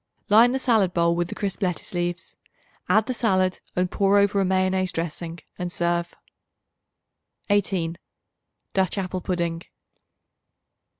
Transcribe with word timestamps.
Line 0.29 0.51
the 0.51 0.57
salad 0.57 0.95
bowl 0.95 1.15
with 1.15 1.27
the 1.27 1.35
crisp 1.35 1.61
lettuce 1.61 1.93
leaves. 1.93 2.35
Add 2.89 3.05
the 3.05 3.13
salad 3.13 3.59
and 3.75 3.91
pour 3.91 4.17
over 4.17 4.41
a 4.41 4.43
mayonnaise 4.45 4.91
dressing 4.91 5.37
and 5.59 5.71
serve. 5.71 6.15
18. 7.51 7.99
Dutch 8.73 8.97
Apple 8.97 9.21
Pudding. 9.21 9.61